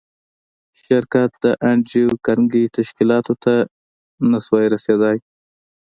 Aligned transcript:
شرکتونه 0.81 1.27
د 1.43 1.45
انډریو 1.69 2.11
کارنګي 2.25 2.65
تشکیلاتو 2.77 3.33
ته 3.43 3.53
نشوای 4.31 4.65
رسېدای 4.75 5.17